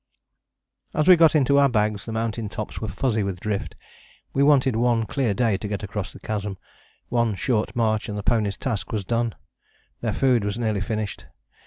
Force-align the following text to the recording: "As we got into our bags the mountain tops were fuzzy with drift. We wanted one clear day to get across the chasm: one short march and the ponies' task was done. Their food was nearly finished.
"As 0.99 1.07
we 1.07 1.15
got 1.15 1.35
into 1.35 1.59
our 1.59 1.69
bags 1.69 2.05
the 2.05 2.11
mountain 2.11 2.49
tops 2.49 2.81
were 2.81 2.87
fuzzy 2.87 3.21
with 3.21 3.39
drift. 3.39 3.75
We 4.33 4.41
wanted 4.41 4.75
one 4.75 5.05
clear 5.05 5.35
day 5.35 5.57
to 5.57 5.67
get 5.67 5.83
across 5.83 6.11
the 6.11 6.19
chasm: 6.19 6.57
one 7.09 7.35
short 7.35 7.75
march 7.75 8.09
and 8.09 8.17
the 8.17 8.23
ponies' 8.23 8.57
task 8.57 8.91
was 8.91 9.05
done. 9.05 9.35
Their 9.99 10.13
food 10.13 10.43
was 10.43 10.57
nearly 10.57 10.81
finished. 10.81 11.27